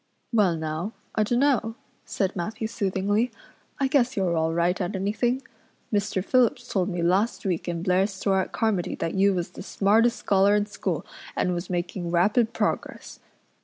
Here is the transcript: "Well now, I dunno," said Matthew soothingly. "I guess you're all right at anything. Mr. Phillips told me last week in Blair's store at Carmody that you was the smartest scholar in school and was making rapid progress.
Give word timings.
"Well 0.33 0.55
now, 0.57 0.93
I 1.13 1.21
dunno," 1.21 1.75
said 2.05 2.35
Matthew 2.35 2.65
soothingly. 2.65 3.31
"I 3.79 3.85
guess 3.87 4.17
you're 4.17 4.35
all 4.35 4.51
right 4.51 4.81
at 4.81 4.95
anything. 4.95 5.43
Mr. 5.93 6.25
Phillips 6.25 6.67
told 6.67 6.89
me 6.89 7.03
last 7.03 7.45
week 7.45 7.67
in 7.67 7.83
Blair's 7.83 8.09
store 8.11 8.39
at 8.41 8.51
Carmody 8.51 8.95
that 8.95 9.13
you 9.13 9.35
was 9.35 9.49
the 9.51 9.61
smartest 9.61 10.15
scholar 10.17 10.55
in 10.55 10.65
school 10.65 11.05
and 11.35 11.53
was 11.53 11.69
making 11.69 12.09
rapid 12.09 12.51
progress. 12.51 13.19